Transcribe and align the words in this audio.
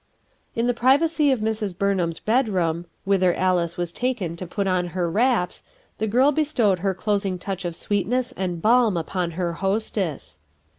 In 0.55 0.65
the 0.65 0.73
privacy 0.73 1.31
of 1.31 1.41
Mrs. 1.41 1.77
Burnham's 1.77 2.17
bedroom, 2.17 2.87
whither 3.05 3.35
Alice 3.35 3.77
was 3.77 3.91
taken 3.91 4.35
to 4.37 4.47
put 4.47 4.65
on 4.65 4.87
her 4.97 5.07
wraps, 5.11 5.63
the 5.99 6.07
girl 6.07 6.31
bestowed 6.31 6.79
her 6.79 6.95
closing 6.95 7.37
touch 7.37 7.65
of 7.65 7.75
sweetness 7.75 8.31
and 8.35 8.63
balm 8.63 8.97
upon 8.97 9.29
her 9.37 9.53
hostess. 9.53 10.39